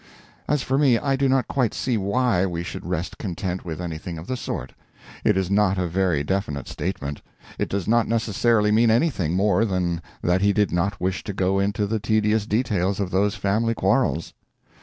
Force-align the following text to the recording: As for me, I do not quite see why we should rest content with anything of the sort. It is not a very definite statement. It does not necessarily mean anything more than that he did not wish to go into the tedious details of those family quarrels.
As 0.49 0.63
for 0.63 0.79
me, 0.79 0.97
I 0.97 1.15
do 1.15 1.29
not 1.29 1.47
quite 1.47 1.75
see 1.75 1.95
why 1.95 2.43
we 2.47 2.63
should 2.63 2.87
rest 2.87 3.19
content 3.19 3.63
with 3.63 3.79
anything 3.79 4.17
of 4.17 4.25
the 4.25 4.35
sort. 4.35 4.73
It 5.23 5.37
is 5.37 5.51
not 5.51 5.77
a 5.77 5.85
very 5.85 6.23
definite 6.23 6.67
statement. 6.67 7.21
It 7.59 7.69
does 7.69 7.87
not 7.87 8.07
necessarily 8.07 8.71
mean 8.71 8.89
anything 8.89 9.35
more 9.35 9.63
than 9.63 10.01
that 10.23 10.41
he 10.41 10.53
did 10.53 10.71
not 10.71 10.99
wish 10.99 11.23
to 11.25 11.33
go 11.33 11.59
into 11.59 11.85
the 11.85 11.99
tedious 11.99 12.47
details 12.47 12.99
of 12.99 13.11
those 13.11 13.35
family 13.35 13.75
quarrels. 13.75 14.33